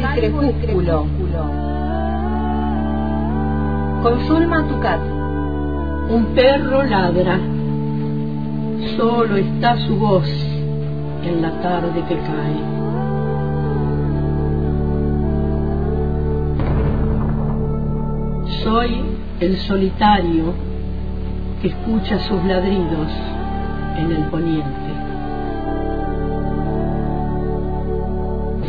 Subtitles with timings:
[0.00, 1.06] Salvo crepúsculo.
[4.02, 5.00] Con Zulma Tucat.
[6.08, 7.38] Un perro ladra.
[8.96, 10.28] Solo está su voz
[11.24, 12.82] en la tarde que cae.
[18.64, 19.02] Soy
[19.40, 20.54] el solitario
[21.60, 23.08] que escucha sus ladridos
[23.98, 25.11] en el poniente.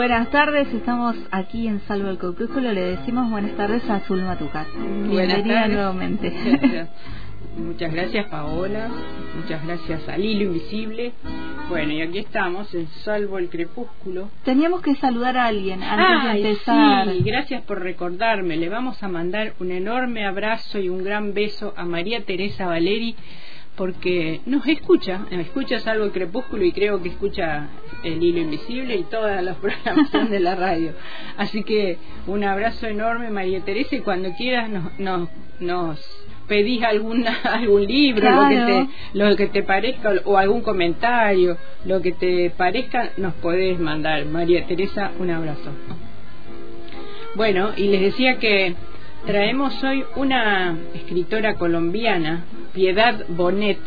[0.00, 2.72] Buenas tardes, estamos aquí en Salvo el Crepúsculo.
[2.72, 4.66] Le decimos buenas tardes a Zulma Tucat.
[4.74, 6.32] Bienvenida nuevamente.
[7.58, 8.88] Muchas gracias, Paola.
[9.36, 11.12] Muchas gracias al hilo invisible.
[11.68, 14.30] Bueno, y aquí estamos en Salvo el Crepúsculo.
[14.42, 17.06] Teníamos que saludar a alguien antes de empezar.
[17.10, 18.56] Sí, gracias por recordarme.
[18.56, 23.16] Le vamos a mandar un enorme abrazo y un gran beso a María Teresa Valeri
[23.80, 27.68] porque nos escucha, escucha Salvo el Crepúsculo y creo que escucha
[28.04, 30.92] El Hilo Invisible y todas las programación de la radio.
[31.38, 37.38] Así que un abrazo enorme, María Teresa, y cuando quieras nos, nos, nos pedís alguna,
[37.42, 41.56] algún libro, lo, que te, lo que te parezca, o algún comentario,
[41.86, 44.26] lo que te parezca, nos podés mandar.
[44.26, 45.70] María Teresa, un abrazo.
[47.34, 48.74] Bueno, y les decía que
[49.26, 53.78] traemos hoy una escritora colombiana, Piedad Bonet,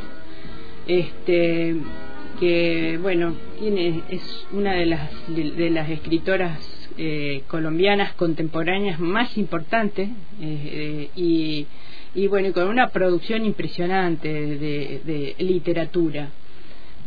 [0.87, 1.75] este,
[2.39, 6.59] que bueno, tiene, es una de las, de, las escritoras
[6.97, 10.09] eh, colombianas contemporáneas más importantes
[10.41, 11.65] eh, y,
[12.13, 16.29] y, bueno, con una producción impresionante de, de literatura.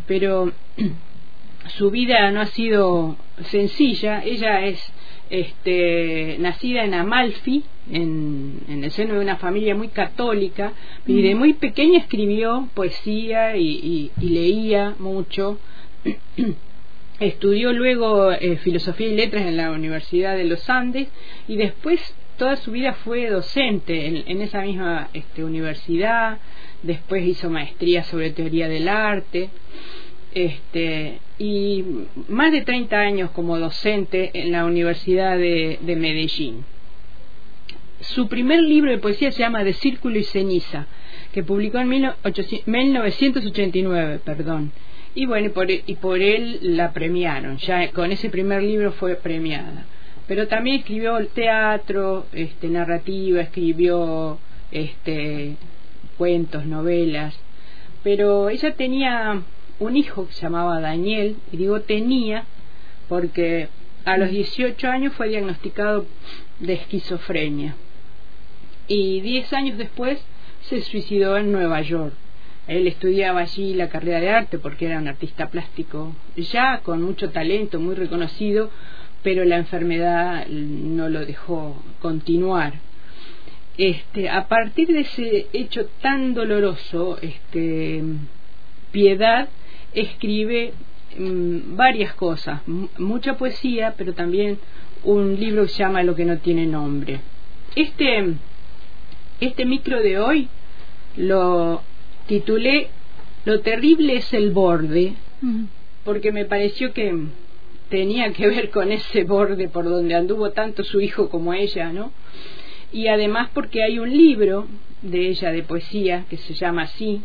[0.06, 0.52] Pero
[1.76, 3.16] su vida no ha sido
[3.50, 4.80] sencilla, ella es
[5.30, 10.72] este, nacida en Amalfi, en, el seno de una familia muy católica,
[11.06, 15.58] y de muy pequeña escribió poesía y, leía mucho.
[17.20, 21.08] Estudió luego eh, filosofía y letras en la Universidad de los Andes
[21.48, 26.38] y después toda su vida fue docente en, en esa misma este, universidad.
[26.82, 29.48] Después hizo maestría sobre teoría del arte
[30.36, 31.82] este, y
[32.28, 36.66] más de 30 años como docente en la Universidad de, Medellín.
[38.00, 40.84] Su primer libro de poesía se llama De Círculo y Ceniza,
[41.32, 44.70] que publicó en 1989, perdón.
[45.14, 49.86] Y bueno, por, y por él la premiaron, ya con ese primer libro fue premiada.
[50.26, 54.38] Pero también escribió teatro, este, narrativa, escribió
[54.72, 55.56] este,
[56.18, 57.34] cuentos, novelas.
[58.02, 59.40] Pero ella tenía
[59.78, 62.44] un hijo que se llamaba Daniel, y digo tenía
[63.08, 63.68] porque
[64.04, 66.04] a los 18 años fue diagnosticado
[66.60, 67.74] de esquizofrenia
[68.88, 70.18] y 10 años después
[70.62, 72.14] se suicidó en Nueva York.
[72.66, 77.30] Él estudiaba allí la carrera de arte porque era un artista plástico ya con mucho
[77.30, 78.70] talento, muy reconocido,
[79.22, 82.74] pero la enfermedad no lo dejó continuar.
[83.78, 88.02] Este, a partir de ese hecho tan doloroso, este,
[88.90, 89.48] Piedad
[89.92, 90.72] escribe
[91.18, 92.62] mm, varias cosas,
[92.98, 94.58] mucha poesía, pero también
[95.04, 97.20] un libro que se llama Lo que no tiene nombre.
[97.74, 98.34] Este,
[99.40, 100.48] este micro de hoy
[101.16, 101.82] lo
[102.26, 102.88] titulé
[103.44, 105.14] Lo terrible es el borde,
[106.04, 107.14] porque me pareció que
[107.88, 112.12] tenía que ver con ese borde por donde anduvo tanto su hijo como ella, ¿no?
[112.92, 114.66] Y además porque hay un libro
[115.02, 117.22] de ella de poesía que se llama así,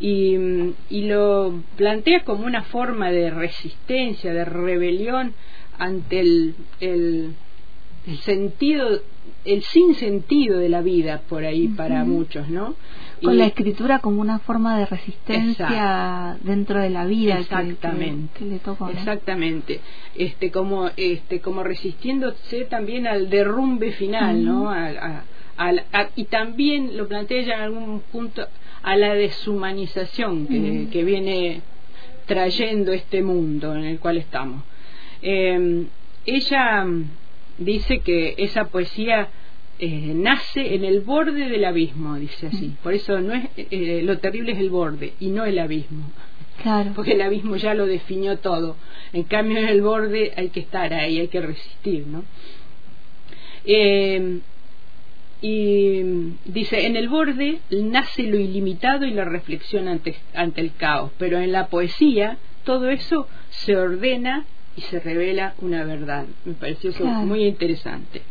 [0.00, 0.34] y,
[0.88, 5.34] y lo plantea como una forma de resistencia, de rebelión
[5.78, 7.34] ante el, el,
[8.06, 9.00] el sentido,
[9.44, 12.74] el sinsentido de la vida por ahí para muchos, ¿no?
[13.22, 18.44] Con la escritura como una forma de resistencia dentro de la vida exactamente.
[18.44, 18.60] le
[18.92, 19.80] exactamente.
[20.14, 25.24] Este como este como resistiéndose también al derrumbe final no a,
[26.16, 28.46] y también lo plantea ella en algún punto
[28.82, 30.46] a la deshumanización
[30.90, 31.60] que, viene
[32.24, 34.62] trayendo este mundo en el cual estamos.
[35.20, 35.84] Eh,
[36.24, 36.86] ella
[37.60, 39.28] dice que esa poesía
[39.78, 42.74] eh, nace en el borde del abismo, dice así.
[42.82, 46.10] Por eso no es eh, lo terrible es el borde y no el abismo.
[46.62, 46.92] Claro.
[46.94, 48.76] Porque el abismo ya lo definió todo.
[49.12, 52.24] En cambio, en el borde hay que estar ahí, hay que resistir, ¿no?
[53.64, 54.40] Eh,
[55.42, 56.02] y
[56.44, 61.38] dice, en el borde nace lo ilimitado y la reflexión ante, ante el caos, pero
[61.38, 64.44] en la poesía todo eso se ordena
[64.76, 66.26] y se revela una verdad.
[66.44, 68.22] Me pareció eso muy interesante.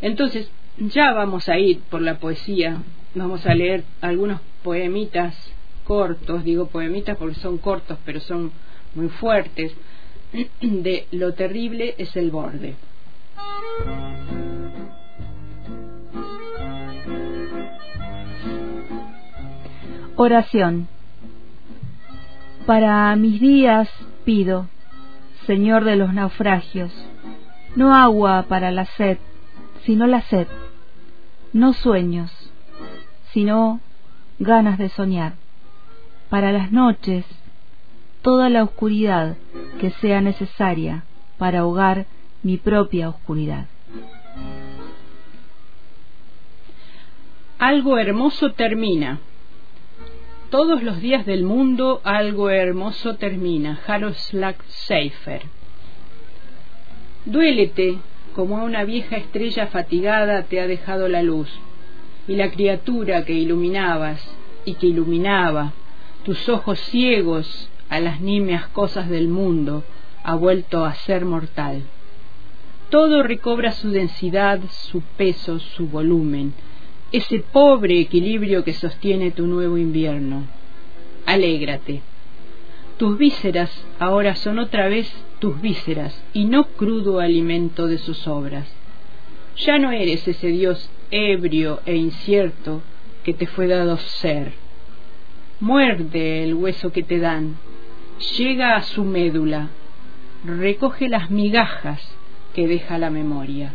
[0.00, 2.78] Entonces, ya vamos a ir por la poesía,
[3.14, 5.34] vamos a leer algunos poemitas
[5.84, 8.52] cortos, digo poemitas porque son cortos, pero son
[8.94, 9.72] muy fuertes,
[10.60, 12.76] de Lo terrible es el borde.
[20.16, 20.86] Oración.
[22.66, 23.88] Para mis días
[24.24, 24.68] pido,
[25.46, 26.92] Señor de los naufragios,
[27.76, 29.18] no agua para la sed,
[29.84, 30.46] sino la sed,
[31.52, 32.30] no sueños,
[33.32, 33.80] sino
[34.38, 35.34] ganas de soñar.
[36.28, 37.24] Para las noches,
[38.22, 39.36] toda la oscuridad
[39.80, 41.04] que sea necesaria
[41.38, 42.06] para ahogar
[42.42, 43.66] mi propia oscuridad.
[47.58, 49.18] Algo hermoso termina.
[50.50, 53.76] Todos los días del mundo algo hermoso termina.
[53.86, 55.42] Jaroslav Seifer.
[57.24, 57.98] Duélete,
[58.34, 61.48] como a una vieja estrella fatigada te ha dejado la luz,
[62.26, 64.20] y la criatura que iluminabas
[64.64, 65.72] y que iluminaba
[66.24, 69.84] tus ojos ciegos a las nimias cosas del mundo
[70.24, 71.82] ha vuelto a ser mortal.
[72.88, 76.54] Todo recobra su densidad, su peso, su volumen,
[77.12, 80.44] ese pobre equilibrio que sostiene tu nuevo invierno.
[81.26, 82.02] Alégrate.
[82.96, 88.68] Tus vísceras ahora son otra vez tus vísceras y no crudo alimento de sus obras.
[89.56, 92.82] Ya no eres ese Dios ebrio e incierto
[93.24, 94.52] que te fue dado ser.
[95.60, 97.56] Muerde el hueso que te dan,
[98.38, 99.68] llega a su médula,
[100.44, 102.00] recoge las migajas
[102.54, 103.72] que deja la memoria.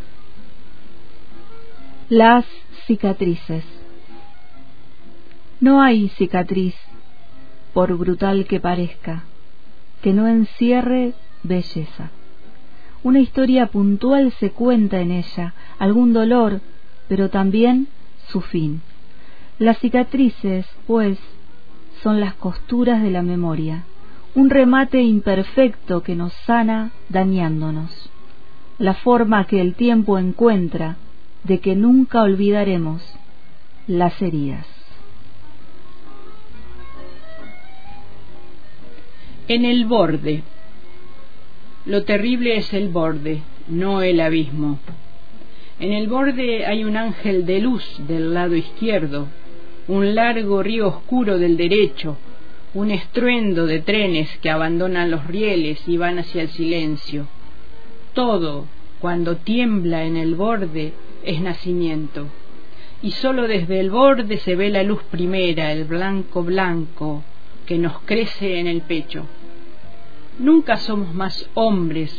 [2.09, 2.45] Las
[2.85, 3.63] cicatrices.
[5.59, 6.75] No hay cicatriz,
[7.73, 9.23] por brutal que parezca,
[10.01, 12.11] que no encierre belleza.
[13.03, 16.61] Una historia puntual se cuenta en ella, algún dolor,
[17.07, 17.87] pero también
[18.27, 18.81] su fin.
[19.57, 21.17] Las cicatrices, pues,
[22.03, 23.85] son las costuras de la memoria,
[24.35, 28.11] un remate imperfecto que nos sana dañándonos,
[28.77, 30.97] la forma que el tiempo encuentra
[31.45, 33.03] de que nunca olvidaremos
[33.87, 34.65] las heridas.
[39.47, 40.41] En el borde.
[41.85, 44.79] Lo terrible es el borde, no el abismo.
[45.79, 49.27] En el borde hay un ángel de luz del lado izquierdo,
[49.87, 52.17] un largo río oscuro del derecho,
[52.73, 57.27] un estruendo de trenes que abandonan los rieles y van hacia el silencio.
[58.13, 58.65] Todo,
[58.99, 60.93] cuando tiembla en el borde,
[61.25, 62.27] es nacimiento.
[63.01, 67.23] Y sólo desde el borde se ve la luz primera, el blanco blanco
[67.65, 69.25] que nos crece en el pecho.
[70.39, 72.11] Nunca somos más hombres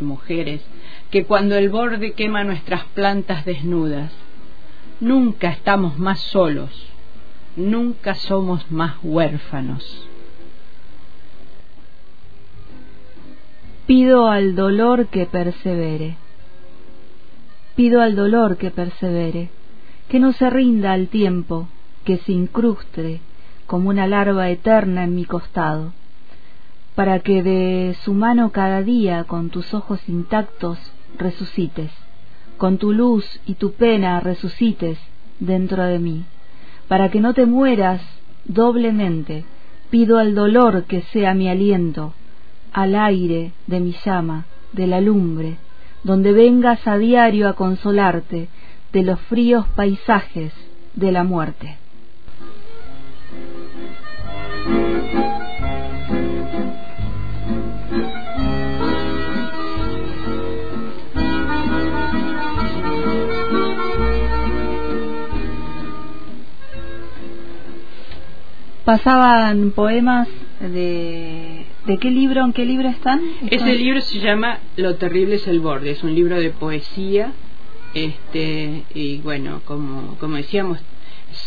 [0.00, 0.62] y mujeres
[1.10, 4.12] que cuando el borde quema nuestras plantas desnudas.
[5.00, 6.70] Nunca estamos más solos,
[7.56, 10.08] nunca somos más huérfanos.
[13.86, 16.16] Pido al dolor que persevere
[17.76, 19.50] Pido al dolor que persevere,
[20.08, 21.68] que no se rinda al tiempo,
[22.04, 23.20] que se incruste
[23.66, 25.92] como una larva eterna en mi costado,
[26.94, 30.78] para que de su mano cada día con tus ojos intactos
[31.18, 31.90] resucites,
[32.58, 34.98] con tu luz y tu pena resucites
[35.40, 36.24] dentro de mí,
[36.86, 38.00] para que no te mueras
[38.44, 39.44] doblemente,
[39.90, 42.12] pido al dolor que sea mi aliento,
[42.72, 45.56] al aire de mi llama, de la lumbre,
[46.04, 48.48] donde vengas a diario a consolarte
[48.92, 50.52] de los fríos paisajes
[50.94, 51.78] de la muerte.
[68.84, 70.28] Pasaban poemas
[70.60, 73.20] de ¿De qué libro, en qué libro están?
[73.50, 77.32] Ese libro se llama Lo terrible es el borde, es un libro de poesía,
[77.92, 80.78] este, y bueno, como, como decíamos,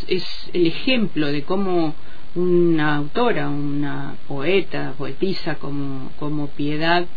[0.07, 1.95] es, el ejemplo de cómo
[2.35, 7.07] una autora, una poeta, poetisa como, como Piedad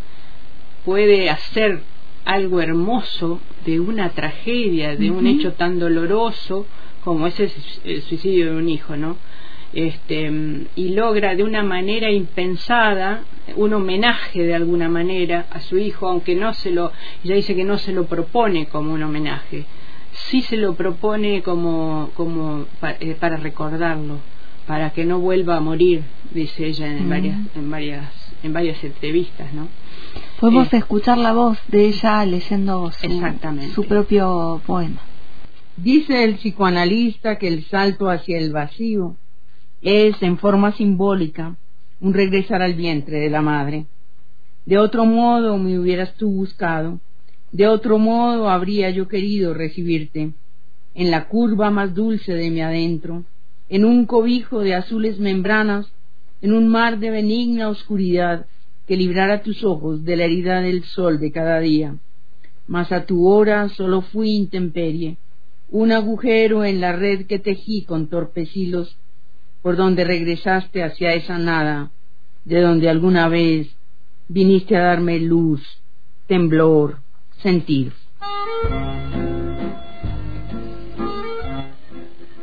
[0.83, 1.83] puede hacer
[2.25, 6.65] algo hermoso de una tragedia, de un hecho tan doloroso
[7.03, 9.17] como es el, suicidio de un hijo, ¿no?
[9.73, 10.29] Este,
[10.75, 13.23] y logra de una manera impensada
[13.55, 16.91] un homenaje de alguna manera a su hijo, aunque no se lo,
[17.23, 19.65] ella dice que no se lo propone como un homenaje,
[20.11, 22.65] sí se lo propone como, como
[22.99, 24.17] eh, para, recordarlo,
[24.67, 29.53] para que no vuelva a morir, dice ella en, varias, en varias, en varias entrevistas,
[29.53, 29.69] ¿no?
[30.39, 33.21] Podemos eh, escuchar la voz de ella leyendo su,
[33.73, 34.99] su propio poema.
[35.77, 39.15] Dice el psicoanalista que el salto hacia el vacío
[39.81, 41.55] es, en forma simbólica,
[41.99, 43.85] un regresar al vientre de la madre.
[44.65, 46.99] De otro modo me hubieras tú buscado,
[47.51, 50.31] de otro modo habría yo querido recibirte,
[50.93, 53.23] en la curva más dulce de mi adentro,
[53.69, 55.91] en un cobijo de azules membranas,
[56.41, 58.45] en un mar de benigna oscuridad
[58.87, 61.95] que librara tus ojos de la herida del sol de cada día.
[62.67, 65.17] Mas a tu hora solo fui intemperie,
[65.69, 68.97] un agujero en la red que tejí con torpes hilos,
[69.61, 71.91] por donde regresaste hacia esa nada,
[72.45, 73.67] de donde alguna vez
[74.27, 75.61] viniste a darme luz,
[76.27, 76.99] temblor,
[77.41, 77.93] sentir.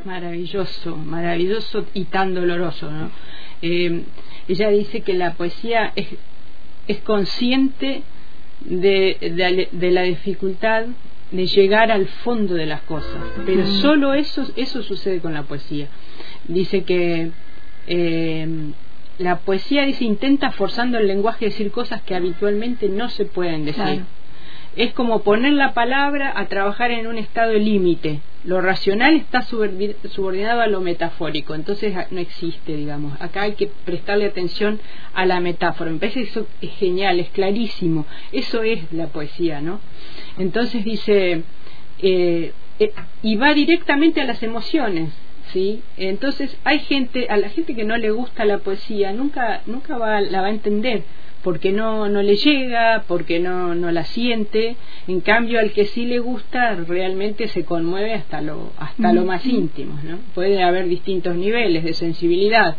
[0.04, 3.10] Maravilloso, maravilloso y tan doloroso, ¿no?
[3.62, 4.04] Eh,
[4.46, 6.08] ella dice que la poesía es,
[6.87, 8.02] es consciente
[8.60, 10.87] de, de, la dificultad
[11.30, 15.88] de llegar al fondo de las cosas, pero solo eso, eso sucede con la poesía.
[16.49, 17.31] Dice que
[17.87, 18.49] eh,
[19.19, 23.64] la poesía dice intenta forzando el lenguaje a decir cosas que habitualmente no se pueden
[23.64, 24.05] decir
[24.78, 28.21] es como poner la palabra a trabajar en un estado límite.
[28.45, 33.21] Lo racional está subordinado a lo metafórico, entonces ah, no existe, digamos.
[33.21, 34.81] Acá hay que prestarle atención
[35.14, 35.90] a la metáfora.
[35.90, 38.07] Me parece que eso es genial, es clarísimo.
[38.31, 39.81] Eso es la poesía, ¿no?
[40.38, 41.43] Entonces dice,
[42.00, 45.11] eh, eh, y va directamente a las emociones.
[45.52, 45.83] ¿Sí?
[45.97, 50.21] Entonces hay gente, a la gente que no le gusta la poesía, nunca, nunca va,
[50.21, 51.05] la va a entender,
[51.43, 54.76] porque no, no le llega, porque no, no la siente.
[55.07, 59.47] En cambio, al que sí le gusta, realmente se conmueve hasta lo, hasta lo más
[59.47, 59.99] íntimo.
[60.05, 60.19] ¿no?
[60.35, 62.76] Puede haber distintos niveles de sensibilidad,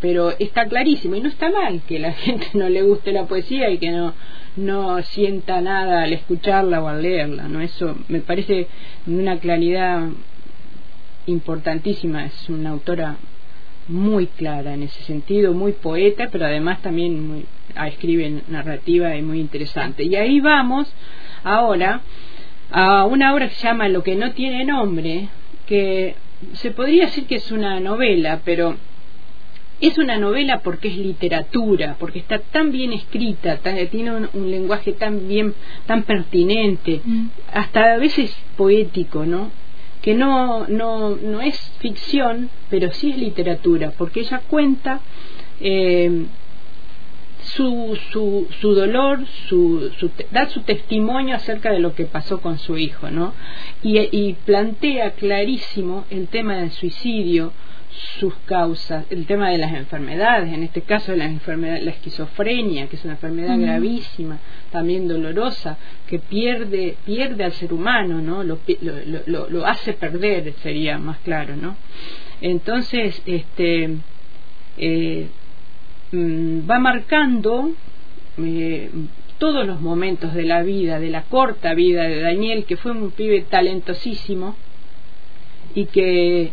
[0.00, 3.70] pero está clarísimo y no está mal que la gente no le guste la poesía
[3.70, 4.12] y que no,
[4.56, 7.48] no sienta nada al escucharla o al leerla.
[7.48, 7.60] ¿no?
[7.60, 8.66] Eso me parece
[9.06, 10.08] de una claridad
[11.26, 12.26] importantísima.
[12.26, 13.16] Es una autora
[13.88, 19.22] muy clara en ese sentido, muy poeta, pero además también muy, ah, escribe narrativa y
[19.22, 20.04] muy interesante.
[20.04, 20.92] Y ahí vamos
[21.42, 22.02] ahora
[22.70, 25.28] a una obra que se llama Lo que no tiene nombre,
[25.66, 26.14] que
[26.54, 28.76] se podría decir que es una novela, pero
[29.80, 33.58] es una novela porque es literatura, porque está tan bien escrita,
[33.90, 35.54] tiene un, lenguaje tan bien,
[35.86, 37.26] tan pertinente, mm.
[37.52, 39.50] hasta a veces poético, ¿no?
[40.02, 45.00] Que no, no, no es ficción, pero sí es literatura, porque ella cuenta
[45.60, 46.24] eh,
[47.42, 52.58] su, su, su dolor, su, su, da su testimonio acerca de lo que pasó con
[52.58, 53.34] su hijo, ¿no?
[53.82, 57.52] Y, y plantea clarísimo el tema del suicidio,
[58.18, 62.96] sus causas, el tema de las enfermedades, en este caso la enfermedad, la esquizofrenia, que
[62.96, 64.38] es una enfermedad gravísima,
[64.70, 65.76] también dolorosa,
[66.06, 68.42] que pierde, pierde al ser humano, ¿no?
[68.42, 68.58] Lo,
[69.26, 71.76] lo, lo, hace perder, sería más claro, ¿no?
[72.40, 73.96] Entonces, este
[74.78, 75.28] eh,
[76.12, 77.72] mm, va marcando
[78.38, 78.90] eh,
[79.38, 83.10] todos los momentos de la vida, de la corta vida de Daniel, que fue un
[83.10, 84.56] pibe talentosísimo
[85.74, 86.50] y que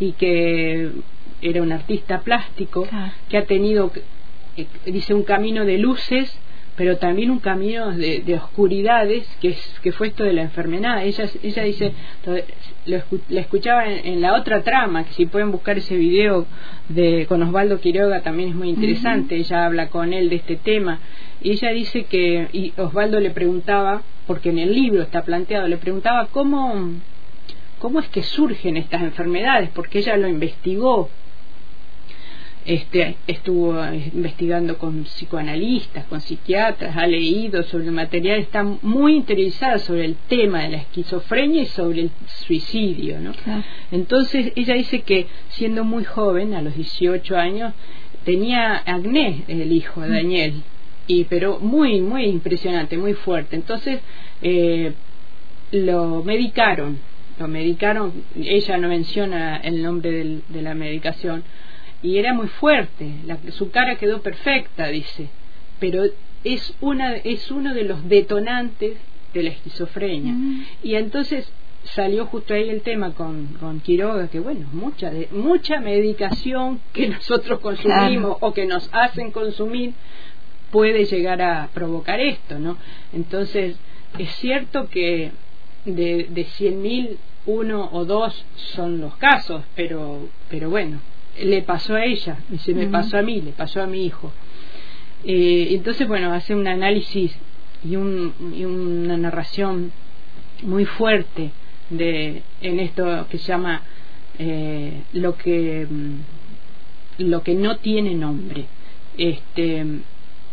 [0.00, 0.90] y que
[1.42, 2.88] era un artista plástico
[3.28, 3.92] que ha tenido,
[4.56, 6.36] eh, dice, un camino de luces,
[6.76, 11.04] pero también un camino de, oscuridades, que, es, que fue esto de la enfermedad.
[11.04, 11.92] Ella, ella dice,
[12.24, 16.46] lo la escuchaba en, la otra trama, que si pueden buscar ese video
[16.88, 21.00] de, con Osvaldo Quiroga también es muy interesante, ella habla con él de este tema.
[21.42, 25.76] Y ella dice que, y Osvaldo le preguntaba, porque en el libro está planteado, le
[25.76, 26.90] preguntaba cómo
[27.80, 31.08] cómo es que surgen estas enfermedades, porque ella lo investigó,
[32.66, 39.78] este, estuvo investigando con psicoanalistas, con psiquiatras, ha leído sobre el material, está muy interesada
[39.78, 43.18] sobre el tema de la esquizofrenia y sobre el suicidio.
[43.18, 43.32] ¿no?
[43.90, 47.72] Entonces ella dice que siendo muy joven, a los 18 años,
[48.24, 50.12] tenía acné el hijo de mm.
[50.12, 50.62] Daniel,
[51.06, 53.56] y, pero muy, muy impresionante, muy fuerte.
[53.56, 54.00] Entonces
[54.42, 54.92] eh,
[55.72, 56.98] lo medicaron
[57.40, 61.42] lo medicaron, ella no menciona el nombre de la medicación,
[62.02, 63.12] y era muy fuerte,
[63.50, 65.28] su cara quedó perfecta, dice,
[65.78, 66.04] pero
[66.44, 68.98] es, una, es uno de los detonantes
[69.32, 70.34] de la esquizofrenia.
[70.82, 71.50] Y entonces
[71.84, 77.08] salió justo ahí el tema con, con Quiroga, que bueno, mucha, de, mucha medicación que
[77.16, 79.94] nosotros consumimos o que nos hacen consumir
[80.70, 82.76] puede llegar a provocar esto, ¿no?
[83.12, 83.76] Entonces,
[84.18, 85.32] es cierto que
[85.84, 87.16] de, de 100.000,
[87.46, 88.44] uno o dos
[88.74, 91.00] son los casos, pero, pero bueno,
[91.42, 94.32] le pasó a ella, y se me pasó a mí, le pasó a mi hijo.
[95.24, 97.34] Eh, entonces, bueno, hace un análisis
[97.84, 99.92] y, un, y una narración
[100.62, 101.50] muy fuerte
[101.90, 103.82] de en esto que se llama
[104.38, 108.66] eh, lo que mm, lo que no tiene nombre
[109.18, 109.84] este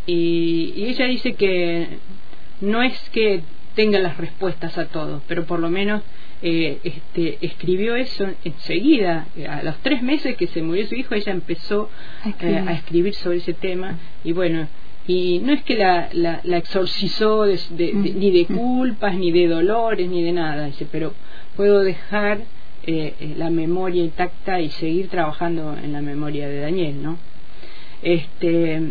[0.06, 1.98] y, y, ella dice que
[2.60, 3.42] no es que
[3.74, 6.02] tenga las respuestas a todo pero por lo menos
[6.42, 9.26] eh, este, escribió eso enseguida.
[9.48, 11.88] A los tres meses que se murió su hijo ella empezó
[12.24, 13.98] a escribir, a escribir sobre ese tema.
[14.24, 14.68] Y bueno
[15.08, 19.32] y no es que la, la, la exorcizó de, de, de, ni de culpas, ni
[19.32, 21.14] de dolores, ni de nada, dice, pero
[21.56, 22.42] puedo dejar
[22.82, 27.18] eh, eh, la memoria intacta y seguir trabajando en la memoria de Daniel, ¿no?
[28.02, 28.82] Este,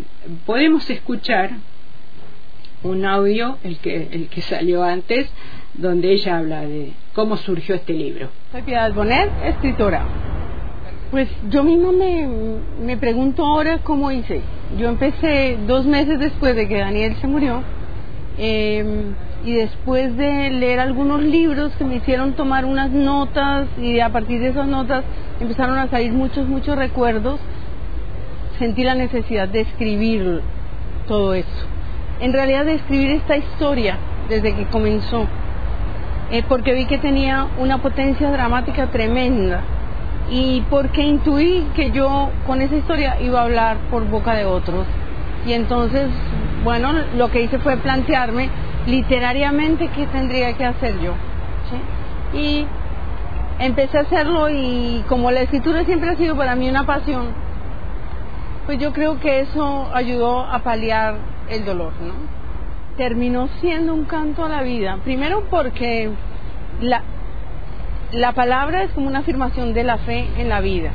[0.44, 1.52] podemos escuchar
[2.82, 5.30] un audio, el que, el que salió antes,
[5.74, 8.28] donde ella habla de cómo surgió este libro.
[8.52, 10.02] Soy Piedad Bonet, escritora.
[11.10, 12.28] Pues yo misma me,
[12.80, 14.40] me pregunto ahora cómo hice.
[14.78, 17.64] Yo empecé dos meses después de que Daniel se murió.
[18.38, 18.84] Eh,
[19.44, 24.40] y después de leer algunos libros que me hicieron tomar unas notas y a partir
[24.40, 25.02] de esas notas
[25.40, 27.40] empezaron a salir muchos, muchos recuerdos,
[28.60, 30.40] sentí la necesidad de escribir
[31.08, 31.66] todo eso.
[32.20, 33.98] En realidad de escribir esta historia
[34.28, 35.26] desde que comenzó,
[36.30, 39.62] eh, porque vi que tenía una potencia dramática tremenda
[40.30, 44.86] y porque intuí que yo con esa historia iba a hablar por boca de otros.
[45.46, 46.08] Y entonces,
[46.64, 48.50] bueno, lo que hice fue plantearme
[48.86, 51.12] literariamente qué tendría que hacer yo.
[52.34, 52.66] Y
[53.58, 57.28] empecé a hacerlo y como la escritura siempre ha sido para mí una pasión,
[58.66, 61.14] pues yo creo que eso ayudó a paliar
[61.48, 62.37] el dolor, ¿no?
[62.98, 66.10] Terminó siendo un canto a la vida, primero porque
[66.82, 67.02] la,
[68.12, 70.90] la palabra es como una afirmación de la fe en la vida,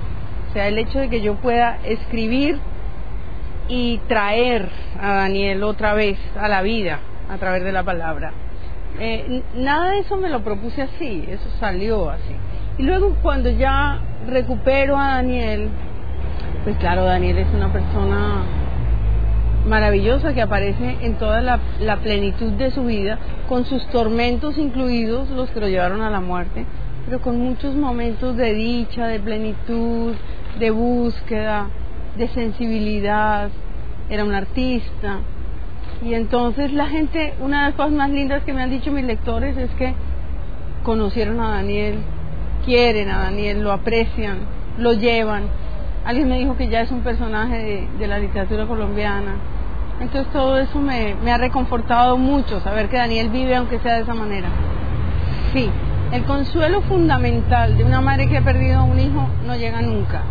[0.50, 2.60] o sea, el hecho de que yo pueda escribir
[3.70, 4.70] y traer
[5.02, 7.00] a Daniel otra vez a la vida,
[7.32, 8.34] a través de la palabra.
[9.00, 12.36] Eh, nada de eso me lo propuse así, eso salió así.
[12.78, 15.70] Y luego cuando ya recupero a Daniel,
[16.64, 18.44] pues claro, Daniel es una persona
[19.68, 25.30] maravillosa que aparece en toda la, la, plenitud de su vida, con sus tormentos incluidos,
[25.30, 26.66] los que lo llevaron a la muerte,
[27.06, 30.16] pero con muchos momentos de dicha, de plenitud,
[30.60, 31.68] de búsqueda,
[32.18, 33.50] de sensibilidad.
[34.10, 35.20] Era un artista,
[36.06, 39.06] y entonces la gente, una de las cosas más lindas que me han dicho mis
[39.06, 39.94] lectores es que
[40.84, 42.00] conocieron a Daniel,
[42.66, 44.40] quieren a Daniel, lo aprecian,
[44.78, 45.44] lo llevan.
[46.04, 49.36] Alguien me dijo que ya es un personaje de, de la literatura colombiana.
[50.04, 54.14] Entonces todo eso me, ha reconfortado mucho, saber que Daniel vive aunque sea de esa
[54.14, 54.50] manera.
[55.54, 55.70] Sí,
[56.12, 60.22] el consuelo fundamental de una madre que ha perdido a un hijo no llega nunca.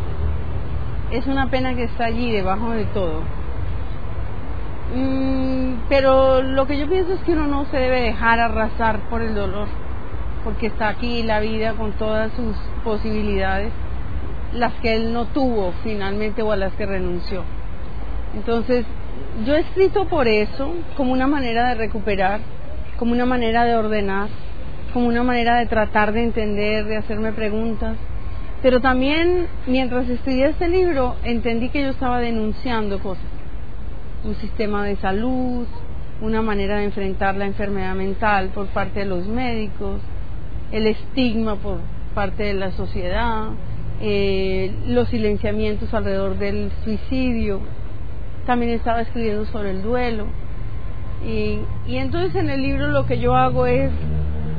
[1.10, 3.22] Es una pena que está allí debajo de todo
[4.94, 9.22] Mm, pero lo que yo pienso es que uno no se debe dejar arrasar por
[9.22, 9.66] el dolor,
[10.44, 12.54] porque está aquí la vida con todas sus
[12.84, 13.72] posibilidades,
[14.52, 17.42] las que él no tuvo finalmente o a las que renunció.
[18.34, 18.84] Entonces,
[19.44, 22.40] yo he escrito por eso, como una manera de recuperar,
[22.98, 24.28] como una manera de ordenar,
[24.92, 27.96] como una manera de tratar de entender, de hacerme preguntas.
[28.62, 33.32] Pero también, mientras escribía este libro, entendí que yo estaba denunciando cosas
[34.24, 35.66] un sistema de salud,
[36.20, 40.00] una manera de enfrentar la enfermedad mental por parte de los médicos,
[40.70, 41.78] el estigma por
[42.14, 43.48] parte de la sociedad,
[44.00, 47.60] eh, los silenciamientos alrededor del suicidio.
[48.46, 50.26] También estaba escribiendo sobre el duelo.
[51.24, 53.90] Y, y entonces en el libro lo que yo hago es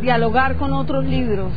[0.02, 1.52] dialogar con otros libros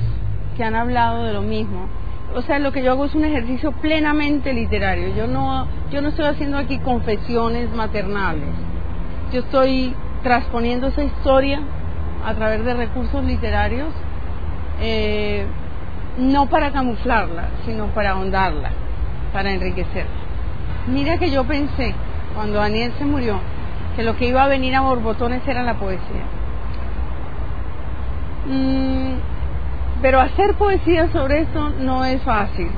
[0.56, 1.88] que han hablado de lo mismo
[2.36, 5.14] o sea, lo que yo hago es un ejercicio plenamente literario.
[5.14, 8.54] Yo no, yo no estoy haciendo aquí confesiones maternales.
[9.32, 11.60] Yo estoy transponiendo esa historia
[12.24, 13.88] a través de recursos literarios,
[14.82, 15.46] eh,
[16.18, 18.70] no para camuflarla, sino para ahondarla,
[19.32, 20.26] para enriquecerla.
[20.88, 21.94] Mira que yo pensé,
[22.36, 23.40] cuando Daniel se murió,
[23.96, 26.22] que lo que iba a venir a borbotones era la poesía.
[28.46, 29.14] Mm,
[30.02, 32.68] pero hacer poesía sobre eso no es fácil,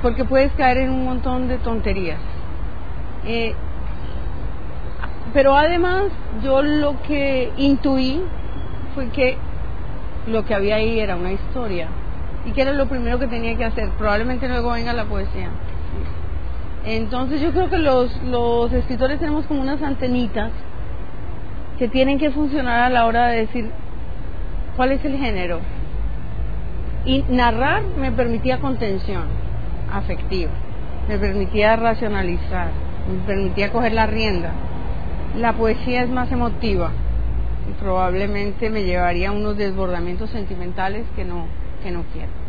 [0.00, 2.20] porque puedes caer en un montón de tonterías.
[3.26, 3.54] Eh,
[5.34, 6.04] pero además
[6.42, 8.22] yo lo que intuí
[8.94, 9.36] fue que
[10.28, 11.88] lo que había ahí era una historia
[12.46, 13.90] y que era lo primero que tenía que hacer.
[13.98, 15.50] Probablemente luego venga la poesía.
[16.90, 20.50] Entonces yo creo que los, escritores tenemos como unas antenitas
[21.78, 23.70] que tienen que funcionar a la hora de decir
[24.74, 25.60] cuál es el género.
[27.04, 29.24] Y narrar me permitía contención
[29.92, 30.50] afectiva,
[31.10, 32.68] me permitía racionalizar,
[33.06, 34.52] me permitía coger la rienda.
[35.36, 36.90] La poesía es más emotiva
[37.68, 41.48] y probablemente me llevaría a unos desbordamientos sentimentales que no,
[41.82, 42.47] que no quiero.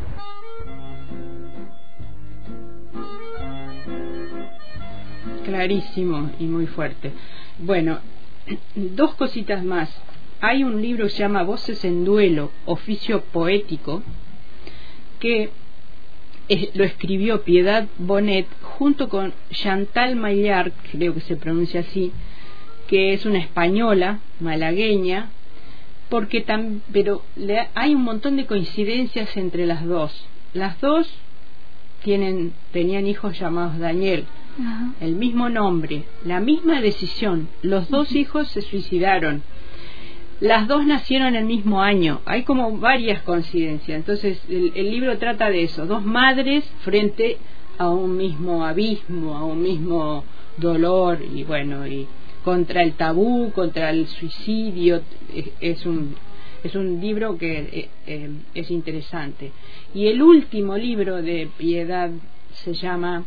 [5.49, 7.12] Clarísimo y muy fuerte.
[7.57, 7.99] Bueno,
[8.75, 9.89] dos cositas más.
[10.41, 14.03] Hay un libro que se llama Voces en Duelo, Oficio Poético,
[15.19, 15.49] que
[16.73, 22.12] lo escribió Piedad Bonet junto con Chantal Maillard, creo que se pronuncia así,
[22.88, 25.29] que es una española, malagueña,
[26.09, 30.25] porque tam, pero le, hay un montón de coincidencias entre las dos.
[30.53, 31.12] Las dos
[32.03, 34.25] tienen, tenían hijos llamados Daniel,
[34.99, 37.47] el mismo nombre, la misma decisión.
[37.62, 39.43] Los dos hijos se suicidaron.
[40.41, 42.21] Las dos nacieron el mismo año.
[42.25, 43.97] Hay como varias coincidencias.
[43.97, 45.85] Entonces, el, el libro trata de eso.
[45.85, 47.38] Dos madres frente
[47.77, 50.23] a un mismo abismo, a un mismo
[50.57, 52.07] dolor y bueno, y
[52.43, 55.01] contra el tabú, contra el suicidio.
[55.62, 56.15] Es un,
[56.63, 59.51] es un libro que eh, eh, es interesante.
[59.93, 62.12] Y el último libro de Piedad
[62.51, 63.23] se llama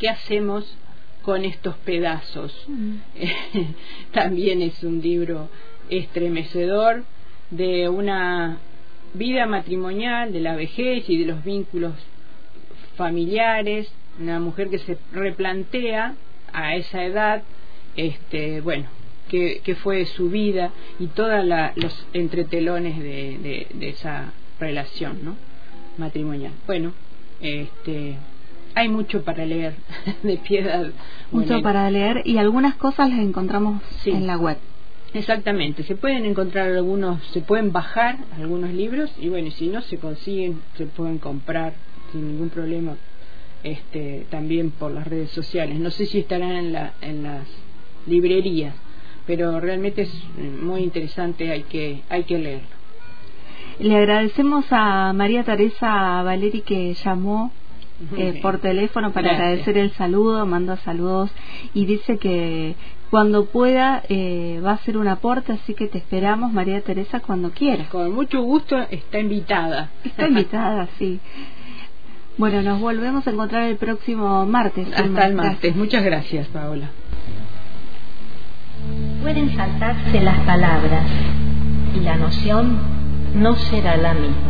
[0.00, 0.64] ¿Qué hacemos
[1.22, 2.52] con estos pedazos?
[4.12, 5.50] También es un libro
[5.90, 7.04] estremecedor
[7.50, 8.58] de una
[9.12, 11.92] vida matrimonial, de la vejez y de los vínculos
[12.96, 16.14] familiares, una mujer que se replantea
[16.50, 17.42] a esa edad,
[17.94, 18.86] este, bueno,
[19.28, 21.44] que, fue su vida y todos
[21.76, 25.36] los entretelones de, esa relación
[25.98, 26.52] matrimonial.
[26.66, 26.94] Bueno,
[27.40, 28.16] este,
[28.74, 29.74] hay mucho para leer
[30.22, 30.86] de piedad.
[31.30, 34.10] Mucho Bueno, para leer y algunas cosas las encontramos Sí.
[34.10, 34.58] en la web.
[35.12, 39.98] Exactamente, se pueden encontrar algunos, se pueden bajar algunos libros y bueno, si no se
[39.98, 41.72] consiguen, se pueden comprar
[42.12, 42.96] sin ningún problema
[43.64, 45.78] este también por las redes sociales.
[45.80, 47.44] No sé si estarán en, la, en las
[48.06, 48.74] librerías,
[49.26, 52.68] pero realmente es eh, muy interesante, hay que hay que leerlo.
[53.80, 57.50] Le agradecemos a María Teresa Valeri que llamó
[58.16, 59.40] eh, por teléfono para Gracias.
[59.40, 61.30] agradecer el saludo, manda saludos
[61.74, 62.74] y dice que
[63.10, 67.50] cuando pueda eh, va a hacer un aporte, así que te esperamos, María Teresa, cuando
[67.50, 67.88] quieras.
[67.88, 69.90] Con mucho gusto está invitada.
[70.04, 71.20] Está invitada, sí.
[72.38, 74.88] Bueno, nos volvemos a encontrar el próximo martes.
[74.96, 75.76] Hasta el martes.
[75.76, 76.90] Muchas gracias, Paola.
[79.20, 81.06] Pueden saltarse las palabras
[81.94, 82.78] y la noción
[83.34, 84.49] no será la misma.